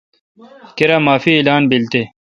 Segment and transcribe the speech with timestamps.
[0.77, 2.01] کیر معافی اعلان بیل تے۔